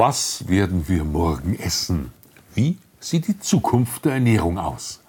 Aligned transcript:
Was 0.00 0.46
werden 0.46 0.86
wir 0.86 1.02
morgen 1.02 1.58
essen? 1.58 2.12
Wie 2.54 2.78
sieht 3.00 3.26
die 3.26 3.40
Zukunft 3.40 4.04
der 4.04 4.12
Ernährung 4.12 4.56
aus? 4.56 5.00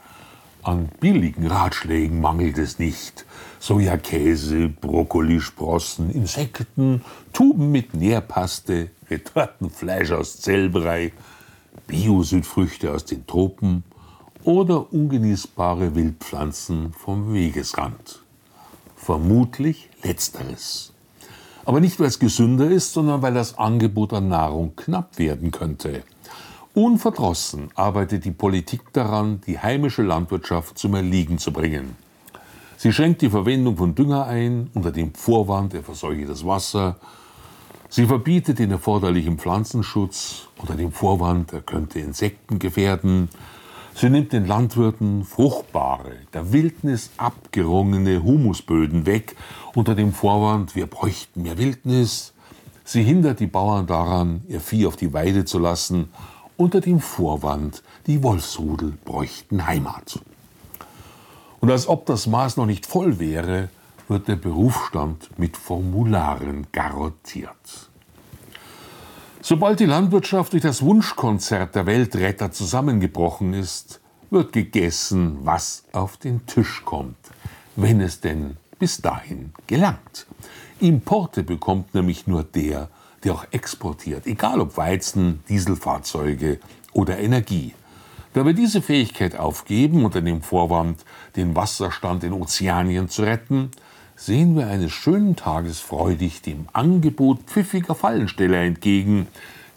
An 0.64 0.90
billigen 1.00 1.46
Ratschlägen 1.46 2.20
mangelt 2.20 2.58
es 2.58 2.80
nicht. 2.80 3.24
Sojakäse, 3.60 4.70
Brokkolisprossen, 4.70 6.10
Insekten, 6.10 7.06
Tuben 7.34 7.72
mit 7.72 7.94
Nährpaste, 7.94 8.90
Retortenfleisch 9.12 10.10
aus 10.10 10.42
Zellbrei, 10.42 11.14
Bio-Südfrüchte 11.86 12.92
aus 12.92 13.06
den 13.06 13.28
Tropen 13.28 13.84
oder 14.44 14.92
ungenießbare 14.92 15.94
Wildpflanzen 15.94 16.94
vom 16.94 17.32
Wegesrand. 17.32 18.24
Vermutlich 18.96 19.88
letzteres. 20.02 20.94
Aber 21.70 21.82
nicht, 21.82 22.00
weil 22.00 22.08
es 22.08 22.18
gesünder 22.18 22.68
ist, 22.68 22.94
sondern 22.94 23.22
weil 23.22 23.36
das 23.36 23.60
Angebot 23.60 24.12
an 24.14 24.28
Nahrung 24.28 24.76
knapp 24.76 25.20
werden 25.20 25.52
könnte. 25.52 26.02
Unverdrossen 26.74 27.70
arbeitet 27.76 28.26
die 28.26 28.32
Politik 28.32 28.92
daran, 28.92 29.40
die 29.46 29.60
heimische 29.60 30.02
Landwirtschaft 30.02 30.80
zum 30.80 30.96
Erliegen 30.96 31.38
zu 31.38 31.54
bringen. 31.54 31.96
Sie 32.76 32.92
schränkt 32.92 33.22
die 33.22 33.30
Verwendung 33.30 33.78
von 33.78 33.94
Dünger 33.94 34.26
ein, 34.26 34.72
unter 34.74 34.92
dem 34.92 35.14
Vorwand, 35.14 35.76
er 35.76 35.84
verseuche 35.84 36.26
das 36.26 36.44
Wasser. 36.44 36.96
Sie 37.88 38.08
verbietet 38.08 38.58
den 38.58 38.72
erforderlichen 38.72 39.38
Pflanzenschutz, 39.38 40.48
unter 40.58 40.74
dem 40.74 40.92
Vorwand, 40.92 41.54
er 41.54 41.62
könnte 41.62 42.00
Insekten 42.00 42.58
gefährden. 42.58 43.30
Sie 44.00 44.10
nimmt 44.10 44.32
den 44.32 44.46
Landwirten 44.48 45.26
fruchtbare, 45.26 46.14
der 46.34 46.54
Wildnis 46.54 47.10
abgerungene 47.18 48.24
Humusböden 48.24 49.06
weg, 49.06 49.36
unter 49.76 49.94
dem 49.94 50.14
Vorwand, 50.14 50.74
wir 50.74 50.88
bräuchten 50.88 51.42
mehr 51.42 51.58
Wildnis. 51.58 52.32
Sie 52.86 53.04
hindert 53.04 53.42
die 53.42 53.48
Bauern 53.48 53.88
daran, 53.88 54.42
ihr 54.48 54.62
Vieh 54.62 54.86
auf 54.86 54.96
die 54.96 55.12
Weide 55.12 55.44
zu 55.44 55.60
lassen, 55.60 56.14
unter 56.56 56.80
dem 56.80 57.02
Vorwand, 57.02 57.84
die 58.08 58.24
Wolfsrudel 58.24 58.94
bräuchten 59.04 59.68
Heimat. 59.68 60.22
Und 61.60 61.70
als 61.70 61.86
ob 61.90 62.06
das 62.06 62.26
Maß 62.26 62.56
noch 62.56 62.68
nicht 62.68 62.86
voll 62.86 63.20
wäre, 63.20 63.68
wird 64.08 64.30
der 64.30 64.38
Berufsstand 64.38 65.38
mit 65.38 65.58
Formularen 65.58 66.68
garottiert. 66.72 67.90
Sobald 69.42 69.80
die 69.80 69.86
Landwirtschaft 69.86 70.52
durch 70.52 70.64
das 70.64 70.82
Wunschkonzert 70.82 71.74
der 71.74 71.86
Weltretter 71.86 72.52
zusammengebrochen 72.52 73.54
ist, 73.54 74.02
wird 74.30 74.52
gegessen, 74.52 75.40
was 75.44 75.86
auf 75.94 76.18
den 76.18 76.46
Tisch 76.46 76.84
kommt, 76.84 77.16
wenn 77.78 78.02
es 78.02 78.20
denn 78.20 78.58
bis 78.80 79.02
dahin 79.02 79.54
gelangt. 79.66 80.28
Importe 80.82 81.44
bekommt 81.44 81.96
nämlich 81.96 82.28
nur 82.28 82.44
der, 82.44 82.90
der 83.24 83.34
auch 83.34 83.46
exportiert, 83.52 84.28
egal 84.28 84.60
ob 84.60 84.76
Weizen, 84.76 85.42
Dieselfahrzeuge 85.48 86.60
oder 86.92 87.18
Energie. 87.18 87.74
Da 88.34 88.46
wir 88.46 88.54
diese 88.54 88.82
Fähigkeit 88.82 89.40
aufgeben 89.40 90.04
unter 90.04 90.22
dem 90.22 90.42
Vorwand, 90.42 91.06
den 91.38 91.56
Wasserstand 91.56 92.26
in 92.26 92.34
Ozeanien 92.34 93.08
zu 93.08 93.24
retten, 93.24 93.72
sehen 94.20 94.58
wir 94.58 94.68
eines 94.68 94.92
schönen 94.92 95.38
Tages 95.38 95.80
freudig 95.80 96.42
dem 96.42 96.68
Angebot 96.74 97.40
pfiffiger 97.46 97.96
Fallensteller 97.96 98.58
entgegen, 98.58 99.28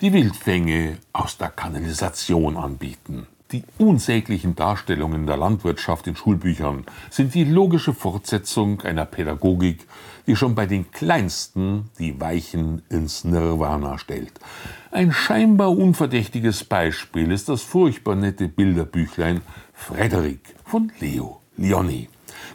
die 0.01 0.13
Wildfänge 0.13 0.99
aus 1.13 1.39
der 1.39 1.49
Kanalisation 1.49 2.57
anbieten. 2.57 3.29
Die 3.53 3.63
unsäglichen 3.79 4.57
Darstellungen 4.57 5.27
der 5.27 5.37
Landwirtschaft 5.37 6.09
in 6.09 6.17
Schulbüchern 6.17 6.85
sind 7.09 7.35
die 7.35 7.45
logische 7.45 7.95
Fortsetzung 7.95 8.81
einer 8.81 9.05
Pädagogik, 9.05 9.87
die 10.27 10.35
schon 10.35 10.57
bei 10.57 10.67
den 10.67 10.91
Kleinsten 10.91 11.91
die 12.01 12.21
Weichen 12.21 12.83
ins 12.89 13.23
Nirvana 13.23 13.99
stellt. 13.99 14.33
Ein 14.91 15.13
scheinbar 15.13 15.71
unverdächtiges 15.71 16.65
Beispiel 16.65 17.31
ist 17.31 17.49
das 17.49 17.63
furchtbar 17.63 18.17
nette 18.17 18.49
Bilderbüchlein 18.49 19.43
Frederik 19.73 20.57
von 20.65 20.91
Leo 20.99 21.41
Lionni 21.57 22.09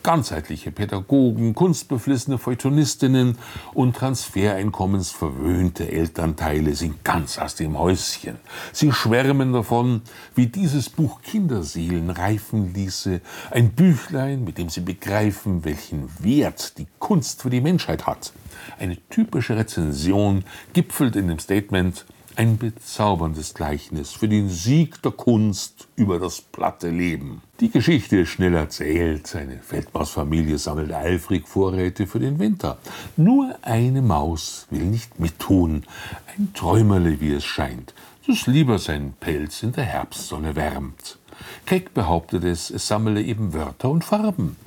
ganzheitliche 0.03 0.71
Pädagogen, 0.71 1.53
kunstbeflissene 1.53 2.37
Feuilletonistinnen 2.37 3.37
und 3.73 3.95
transfereinkommensverwöhnte 3.95 5.91
Elternteile 5.91 6.75
sind 6.75 7.03
ganz 7.03 7.37
aus 7.37 7.55
dem 7.55 7.77
Häuschen. 7.77 8.37
Sie 8.71 8.91
schwärmen 8.91 9.53
davon, 9.53 10.01
wie 10.35 10.47
dieses 10.47 10.89
Buch 10.89 11.21
Kinderseelen 11.21 12.09
reifen 12.09 12.73
ließe, 12.73 13.21
ein 13.51 13.71
Büchlein, 13.71 14.43
mit 14.43 14.57
dem 14.57 14.69
sie 14.69 14.81
begreifen, 14.81 15.63
welchen 15.65 16.09
Wert 16.19 16.77
die 16.77 16.87
Kunst 16.99 17.41
für 17.41 17.49
die 17.49 17.61
Menschheit 17.61 18.07
hat. 18.07 18.33
Eine 18.79 18.97
typische 19.09 19.55
Rezension 19.55 20.43
gipfelt 20.73 21.15
in 21.15 21.27
dem 21.27 21.39
Statement 21.39 22.05
ein 22.37 22.59
bezauberndes 22.59 23.55
Gleichnis 23.55 24.11
für 24.11 24.27
den 24.27 24.47
Sieg 24.47 25.01
der 25.01 25.11
Kunst 25.11 25.87
über 25.95 26.19
das 26.19 26.39
platte 26.39 26.91
Leben. 26.91 27.41
Die 27.59 27.71
Geschichte 27.71 28.19
ist 28.19 28.29
schnell 28.29 28.53
erzählt. 28.53 29.35
Eine 29.35 29.57
Feldmausfamilie 29.57 30.59
sammelt 30.59 30.93
eifrig 30.93 31.47
Vorräte 31.47 32.05
für 32.05 32.19
den 32.19 32.37
Winter. 32.37 32.77
Nur 33.15 33.55
eine 33.63 34.03
Maus 34.03 34.67
will 34.69 34.85
nicht 34.85 35.19
mittun. 35.19 35.83
Ein 36.37 36.53
Träumerle, 36.53 37.19
wie 37.19 37.33
es 37.33 37.43
scheint, 37.43 37.95
das 38.27 38.45
lieber 38.45 38.77
seinen 38.77 39.13
Pelz 39.13 39.63
in 39.63 39.71
der 39.71 39.85
Herbstsonne 39.85 40.55
wärmt. 40.55 41.17
Keck 41.65 41.95
behauptet 41.95 42.43
es, 42.43 42.69
es 42.69 42.87
sammle 42.87 43.21
eben 43.23 43.53
Wörter 43.53 43.89
und 43.89 44.03
Farben. 44.03 44.57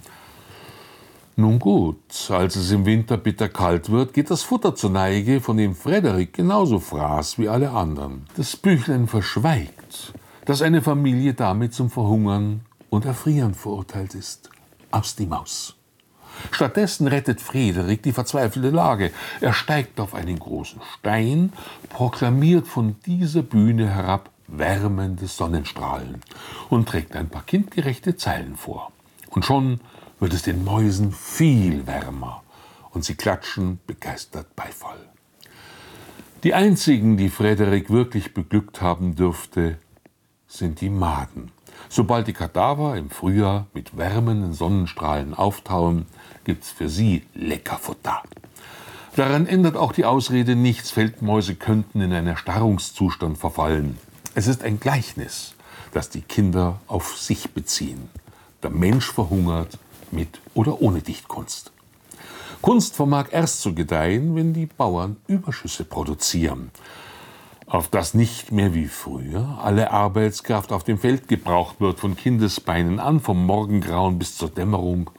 Nun 1.41 1.59
gut, 1.59 2.31
als 2.31 2.55
es 2.57 2.71
im 2.71 2.85
Winter 2.85 3.17
bitter 3.17 3.49
kalt 3.49 3.89
wird, 3.89 4.13
geht 4.13 4.31
das 4.31 4.43
Futter 4.43 4.75
zur 4.75 4.91
Neige, 4.91 5.41
von 5.41 5.57
dem 5.57 5.75
Frederik 5.75 6.35
genauso 6.35 6.79
fraß 6.79 7.39
wie 7.39 7.49
alle 7.49 7.71
anderen. 7.71 8.27
Das 8.37 8.59
Büchlein 8.59 9.09
verschweigt, 9.09 10.13
dass 10.45 10.61
eine 10.61 10.83
Familie 10.83 11.33
damit 11.33 11.73
zum 11.73 11.89
Verhungern 11.89 12.61
und 12.91 13.07
Erfrieren 13.07 13.55
verurteilt 13.55 14.15
ist. 14.15 14.51
Aus 14.91 15.17
die 15.17 15.25
Maus. 15.25 15.77
Stattdessen 16.51 17.07
rettet 17.07 17.41
Frederik 17.41 18.03
die 18.03 18.13
verzweifelte 18.13 18.69
Lage. 18.69 19.11
Er 19.41 19.55
steigt 19.55 19.99
auf 19.99 20.15
einen 20.15 20.39
großen 20.39 20.83
Stein, 20.99 21.55
proklamiert 21.89 22.69
von 22.69 22.97
dieser 23.07 23.43
Bühne 23.43 23.89
herab 23.89 24.29
wärmende 24.47 25.27
Sonnenstrahlen 25.27 26.21
und 26.69 26.87
trägt 26.87 27.17
ein 27.17 27.31
paar 27.31 27.45
kindgerechte 27.45 28.17
Zeilen 28.17 28.57
vor. 28.57 28.93
Und 29.31 29.47
schon 29.47 29.81
wird 30.21 30.35
es 30.35 30.43
den 30.43 30.65
Mäusen 30.65 31.13
viel 31.13 31.87
wärmer 31.87 32.43
und 32.91 33.05
sie 33.05 33.15
klatschen 33.15 33.81
begeistert 33.87 34.55
Beifall. 34.55 35.09
Die 36.45 36.55
einzigen, 36.55 37.17
die 37.17 37.31
Frederik 37.31 37.91
wirklich 37.91 38.35
beglückt 38.35 38.81
haben 38.81 39.17
dürfte, 39.17 39.79
sind 40.47 40.81
die 40.81 40.91
Maden. 40.91 41.53
Sobald 41.89 42.29
die 42.29 42.33
Kadaver 42.33 42.97
im 42.97 43.11
Frühjahr 43.11 43.67
mit 43.73 43.97
wärmenden 43.97 44.53
Sonnenstrahlen 44.53 45.35
auftauen, 45.35 46.07
gibt's 46.45 46.71
für 46.71 46.89
sie 46.89 47.25
Leckerfutter. 47.35 48.23
Daran 49.17 49.47
ändert 49.47 49.77
auch 49.77 49.93
die 49.93 50.05
Ausrede 50.05 50.55
nichts, 50.55 50.91
Feldmäuse 50.91 51.57
könnten 51.57 52.01
in 52.01 52.13
einen 52.13 52.29
Erstarrungszustand 52.29 53.39
verfallen. 53.39 53.99
Es 54.35 54.47
ist 54.47 54.63
ein 54.63 54.79
Gleichnis, 54.81 55.55
das 55.93 56.11
die 56.11 56.23
Kinder 56.23 56.81
auf 56.87 57.19
sich 57.19 57.51
beziehen. 57.51 58.09
Der 58.63 58.71
Mensch 58.71 59.11
verhungert 59.11 59.79
mit 60.13 60.41
oder 60.55 60.81
ohne 60.81 61.01
Dichtkunst. 61.03 61.73
Kunst 62.63 62.97
vermag 62.97 63.29
erst 63.31 63.63
zu 63.63 63.75
gedeihen, 63.75 64.37
wenn 64.37 64.53
die 64.53 64.67
Bauern 64.67 65.17
Überschüsse 65.27 65.85
produzieren, 65.85 66.71
auf 67.67 67.89
das 67.89 68.13
nicht 68.13 68.53
mehr 68.53 68.75
wie 68.75 68.87
früher 68.87 69.59
alle 69.63 69.93
Arbeitskraft 69.93 70.73
auf 70.73 70.85
dem 70.85 70.99
Feld 70.99 71.27
gebraucht 71.27 71.81
wird, 71.81 72.01
von 72.01 72.17
Kindesbeinen 72.17 73.01
an, 73.01 73.21
vom 73.21 73.47
Morgengrauen 73.47 74.19
bis 74.19 74.37
zur 74.37 74.51
Dämmerung, 74.51 75.11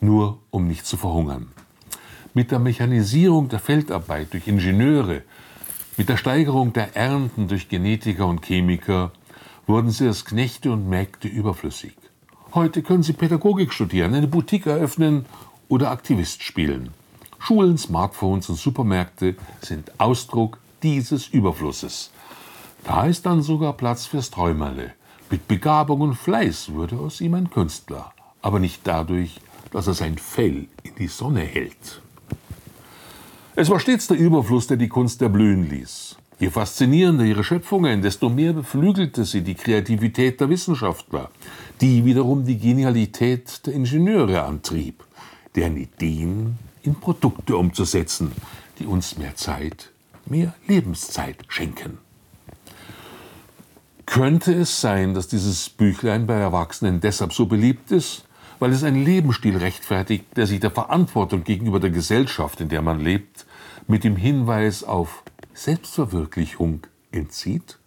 nur 0.00 0.38
um 0.50 0.66
nicht 0.68 0.84
zu 0.84 0.96
verhungern. 0.98 1.52
Mit 2.34 2.50
der 2.50 2.58
Mechanisierung 2.58 3.48
der 3.48 3.60
Feldarbeit 3.60 4.32
durch 4.32 4.46
Ingenieure, 4.46 5.22
mit 5.96 6.08
der 6.08 6.16
Steigerung 6.16 6.72
der 6.72 6.96
Ernten 6.96 7.48
durch 7.48 7.68
Genetiker 7.68 8.26
und 8.26 8.44
Chemiker 8.44 9.12
wurden 9.66 9.90
sie 9.90 10.06
als 10.06 10.24
Knechte 10.24 10.72
und 10.72 10.88
Mägde 10.88 11.28
überflüssig. 11.28 11.94
Heute 12.54 12.84
können 12.84 13.02
Sie 13.02 13.14
Pädagogik 13.14 13.72
studieren, 13.72 14.14
eine 14.14 14.28
Boutique 14.28 14.66
eröffnen 14.66 15.26
oder 15.68 15.90
Aktivist 15.90 16.40
spielen. 16.44 16.90
Schulen, 17.40 17.76
Smartphones 17.76 18.48
und 18.48 18.54
Supermärkte 18.54 19.34
sind 19.60 19.90
Ausdruck 19.98 20.58
dieses 20.80 21.26
Überflusses. 21.26 22.12
Da 22.84 23.06
ist 23.06 23.26
dann 23.26 23.42
sogar 23.42 23.72
Platz 23.72 24.06
fürs 24.06 24.30
Träumerle. 24.30 24.92
Mit 25.30 25.48
Begabung 25.48 26.02
und 26.02 26.14
Fleiß 26.14 26.72
würde 26.74 26.96
aus 26.96 27.20
ihm 27.20 27.34
ein 27.34 27.50
Künstler, 27.50 28.12
aber 28.40 28.60
nicht 28.60 28.82
dadurch, 28.84 29.40
dass 29.72 29.88
er 29.88 29.94
sein 29.94 30.16
Fell 30.16 30.68
in 30.84 30.94
die 30.96 31.08
Sonne 31.08 31.40
hält. 31.40 32.02
Es 33.56 33.68
war 33.68 33.80
stets 33.80 34.06
der 34.06 34.16
Überfluss, 34.16 34.68
der 34.68 34.76
die 34.76 34.88
Kunst 34.88 35.20
erblühen 35.22 35.68
ließ. 35.68 36.18
Je 36.40 36.50
faszinierender 36.50 37.24
ihre 37.24 37.44
Schöpfungen, 37.44 38.02
desto 38.02 38.28
mehr 38.28 38.52
beflügelte 38.52 39.24
sie 39.24 39.42
die 39.42 39.54
Kreativität 39.54 40.40
der 40.40 40.48
Wissenschaftler, 40.48 41.30
die 41.80 42.04
wiederum 42.04 42.44
die 42.44 42.58
Genialität 42.58 43.64
der 43.66 43.74
Ingenieure 43.74 44.42
antrieb, 44.42 45.04
deren 45.54 45.76
Ideen 45.76 46.58
in 46.82 46.96
Produkte 46.96 47.56
umzusetzen, 47.56 48.32
die 48.78 48.86
uns 48.86 49.16
mehr 49.16 49.36
Zeit, 49.36 49.92
mehr 50.26 50.54
Lebenszeit 50.66 51.36
schenken. 51.48 51.98
Könnte 54.06 54.52
es 54.52 54.80
sein, 54.80 55.14
dass 55.14 55.28
dieses 55.28 55.70
Büchlein 55.70 56.26
bei 56.26 56.34
Erwachsenen 56.34 57.00
deshalb 57.00 57.32
so 57.32 57.46
beliebt 57.46 57.90
ist, 57.90 58.24
weil 58.58 58.72
es 58.72 58.82
einen 58.82 59.04
Lebensstil 59.04 59.56
rechtfertigt, 59.56 60.24
der 60.36 60.46
sich 60.46 60.60
der 60.60 60.70
Verantwortung 60.70 61.44
gegenüber 61.44 61.80
der 61.80 61.90
Gesellschaft, 61.90 62.60
in 62.60 62.68
der 62.68 62.82
man 62.82 63.00
lebt, 63.00 63.46
mit 63.86 64.04
dem 64.04 64.16
Hinweis 64.16 64.84
auf 64.84 65.22
Selbstverwirklichung 65.54 66.80
entzieht? 67.12 67.78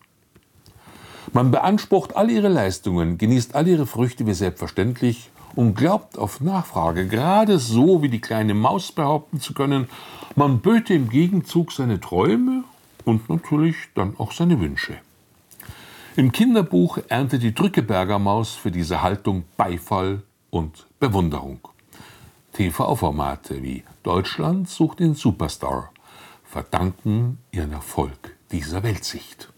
Man 1.33 1.51
beansprucht 1.51 2.15
all 2.15 2.31
ihre 2.31 2.47
Leistungen, 2.47 3.17
genießt 3.17 3.53
all 3.53 3.67
ihre 3.67 3.85
Früchte 3.85 4.25
wie 4.25 4.33
selbstverständlich 4.33 5.29
und 5.55 5.75
glaubt 5.75 6.17
auf 6.17 6.39
Nachfrage, 6.39 7.07
gerade 7.07 7.59
so 7.59 8.01
wie 8.01 8.09
die 8.09 8.21
kleine 8.21 8.53
Maus 8.53 8.91
behaupten 8.91 9.41
zu 9.41 9.53
können, 9.53 9.89
man 10.35 10.59
böte 10.59 10.93
im 10.93 11.09
Gegenzug 11.09 11.71
seine 11.71 11.99
Träume 11.99 12.63
und 13.05 13.29
natürlich 13.29 13.75
dann 13.95 14.15
auch 14.17 14.31
seine 14.31 14.59
Wünsche. 14.59 14.97
Im 16.15 16.31
Kinderbuch 16.31 16.99
erntet 17.09 17.43
die 17.43 17.53
Drückeberger 17.53 18.17
Maus 18.17 18.53
für 18.53 18.71
diese 18.71 19.01
Haltung 19.01 19.43
Beifall 19.55 20.23
und 20.49 20.87
Bewunderung. 20.99 21.59
TV-Formate 22.53 23.61
wie 23.61 23.83
Deutschland 24.01 24.69
sucht 24.69 24.99
den 24.99 25.13
Superstar 25.13 25.91
verdanken 26.49 27.39
ihren 27.51 27.73
Erfolg 27.73 28.35
dieser 28.51 28.83
Weltsicht. 28.83 29.51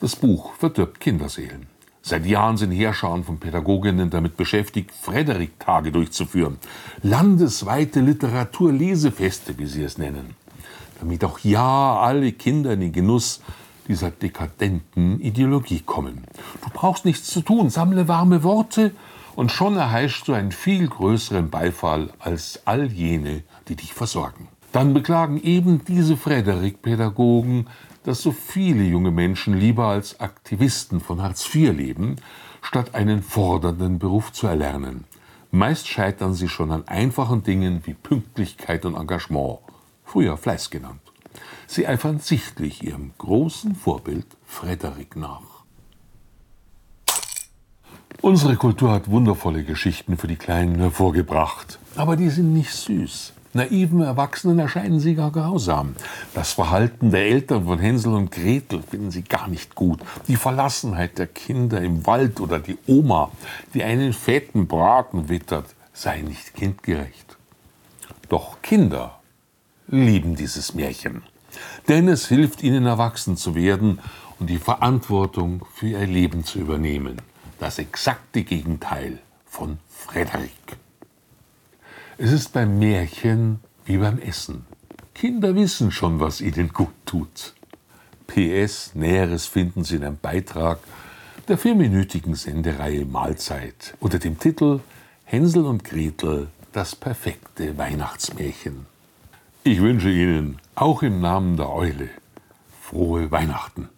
Das 0.00 0.16
Buch 0.16 0.54
verdirbt 0.54 1.00
Kinderseelen. 1.00 1.66
Seit 2.02 2.26
Jahren 2.26 2.58
sind 2.58 2.72
Heerscharen 2.72 3.24
von 3.24 3.38
Pädagoginnen 3.38 4.10
damit 4.10 4.36
beschäftigt, 4.36 4.90
Frederik-Tage 4.90 5.90
durchzuführen. 5.90 6.58
Landesweite 7.02 8.00
Literaturlesefeste, 8.00 9.56
wie 9.56 9.66
sie 9.66 9.84
es 9.84 9.96
nennen. 9.96 10.36
Damit 11.00 11.24
auch 11.24 11.38
ja 11.38 11.98
alle 12.00 12.32
Kinder 12.32 12.74
in 12.74 12.80
den 12.80 12.92
Genuss 12.92 13.40
dieser 13.88 14.10
dekadenten 14.10 15.20
Ideologie 15.20 15.80
kommen. 15.80 16.24
Du 16.62 16.70
brauchst 16.72 17.04
nichts 17.06 17.28
zu 17.28 17.40
tun, 17.40 17.70
sammle 17.70 18.06
warme 18.06 18.42
Worte 18.42 18.92
und 19.34 19.50
schon 19.50 19.76
erheischst 19.76 20.28
du 20.28 20.34
einen 20.34 20.52
viel 20.52 20.88
größeren 20.88 21.50
Beifall 21.50 22.10
als 22.18 22.60
all 22.66 22.92
jene, 22.92 23.42
die 23.68 23.76
dich 23.76 23.94
versorgen. 23.94 24.48
Dann 24.74 24.92
beklagen 24.92 25.40
eben 25.40 25.84
diese 25.84 26.16
Frederik-Pädagogen, 26.16 27.68
dass 28.02 28.22
so 28.22 28.32
viele 28.32 28.82
junge 28.82 29.12
Menschen 29.12 29.54
lieber 29.54 29.86
als 29.86 30.18
Aktivisten 30.18 30.98
von 30.98 31.22
Hartz 31.22 31.46
IV 31.54 31.72
leben, 31.72 32.16
statt 32.60 32.92
einen 32.92 33.22
fordernden 33.22 34.00
Beruf 34.00 34.32
zu 34.32 34.48
erlernen. 34.48 35.04
Meist 35.52 35.86
scheitern 35.86 36.34
sie 36.34 36.48
schon 36.48 36.72
an 36.72 36.88
einfachen 36.88 37.44
Dingen 37.44 37.82
wie 37.84 37.94
Pünktlichkeit 37.94 38.84
und 38.84 38.96
Engagement, 38.96 39.60
früher 40.04 40.36
Fleiß 40.36 40.70
genannt. 40.70 41.02
Sie 41.68 41.86
eifern 41.86 42.18
sichtlich 42.18 42.82
ihrem 42.82 43.12
großen 43.18 43.76
Vorbild 43.76 44.26
Frederik 44.44 45.14
nach. 45.14 45.62
Unsere 48.22 48.56
Kultur 48.56 48.90
hat 48.90 49.08
wundervolle 49.08 49.62
Geschichten 49.62 50.16
für 50.16 50.26
die 50.26 50.34
Kleinen 50.34 50.80
hervorgebracht, 50.80 51.78
aber 51.94 52.16
die 52.16 52.30
sind 52.30 52.52
nicht 52.52 52.72
süß. 52.72 53.34
Naiven 53.54 54.02
Erwachsenen 54.02 54.58
erscheinen 54.58 54.98
sie 54.98 55.14
gar 55.14 55.30
grausam. 55.30 55.94
Das 56.34 56.52
Verhalten 56.52 57.12
der 57.12 57.26
Eltern 57.26 57.64
von 57.66 57.78
Hänsel 57.78 58.12
und 58.12 58.32
Gretel 58.32 58.82
finden 58.82 59.12
sie 59.12 59.22
gar 59.22 59.46
nicht 59.46 59.76
gut. 59.76 60.00
Die 60.26 60.34
Verlassenheit 60.34 61.18
der 61.18 61.28
Kinder 61.28 61.80
im 61.80 62.04
Wald 62.04 62.40
oder 62.40 62.58
die 62.58 62.76
Oma, 62.88 63.30
die 63.72 63.84
einen 63.84 64.12
fetten 64.12 64.66
Braten 64.66 65.28
wittert, 65.28 65.66
sei 65.92 66.22
nicht 66.22 66.54
kindgerecht. 66.54 67.36
Doch 68.28 68.60
Kinder 68.60 69.20
lieben 69.86 70.34
dieses 70.34 70.74
Märchen. 70.74 71.22
Denn 71.88 72.08
es 72.08 72.26
hilft 72.26 72.62
ihnen, 72.64 72.86
erwachsen 72.86 73.36
zu 73.36 73.54
werden 73.54 74.00
und 74.40 74.50
die 74.50 74.58
Verantwortung 74.58 75.64
für 75.72 75.88
ihr 75.88 76.06
Leben 76.06 76.44
zu 76.44 76.58
übernehmen. 76.58 77.22
Das 77.60 77.78
exakte 77.78 78.42
Gegenteil 78.42 79.20
von 79.46 79.78
Frederik. 79.88 80.50
Es 82.16 82.30
ist 82.30 82.52
beim 82.52 82.78
Märchen 82.78 83.58
wie 83.84 83.98
beim 83.98 84.20
Essen. 84.20 84.64
Kinder 85.14 85.56
wissen 85.56 85.90
schon, 85.90 86.20
was 86.20 86.40
ihnen 86.40 86.68
gut 86.68 86.92
tut. 87.04 87.54
PS, 88.28 88.94
Näheres 88.94 89.46
finden 89.46 89.82
Sie 89.82 89.96
in 89.96 90.04
einem 90.04 90.18
Beitrag 90.18 90.78
der 91.48 91.58
vierminütigen 91.58 92.36
Sendereihe 92.36 93.04
Mahlzeit 93.04 93.96
unter 93.98 94.20
dem 94.20 94.38
Titel 94.38 94.78
Hänsel 95.24 95.64
und 95.64 95.82
Gretel, 95.82 96.48
das 96.72 96.94
perfekte 96.94 97.76
Weihnachtsmärchen. 97.76 98.86
Ich 99.64 99.80
wünsche 99.80 100.10
Ihnen 100.10 100.58
auch 100.76 101.02
im 101.02 101.20
Namen 101.20 101.56
der 101.56 101.70
Eule 101.70 102.10
frohe 102.80 103.32
Weihnachten. 103.32 103.88